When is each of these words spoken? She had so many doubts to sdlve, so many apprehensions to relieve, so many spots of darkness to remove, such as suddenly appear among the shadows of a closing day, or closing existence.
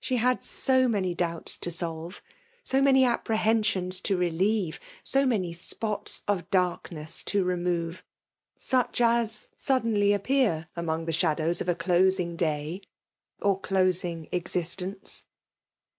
She 0.00 0.16
had 0.16 0.42
so 0.42 0.88
many 0.88 1.12
doubts 1.14 1.58
to 1.58 1.68
sdlve, 1.68 2.22
so 2.64 2.80
many 2.80 3.04
apprehensions 3.04 4.00
to 4.00 4.16
relieve, 4.16 4.80
so 5.04 5.26
many 5.26 5.52
spots 5.52 6.22
of 6.26 6.48
darkness 6.50 7.22
to 7.24 7.44
remove, 7.44 8.02
such 8.58 9.02
as 9.02 9.48
suddenly 9.58 10.14
appear 10.14 10.68
among 10.76 11.04
the 11.04 11.12
shadows 11.12 11.60
of 11.60 11.68
a 11.68 11.74
closing 11.74 12.36
day, 12.36 12.80
or 13.42 13.60
closing 13.60 14.30
existence. 14.32 15.26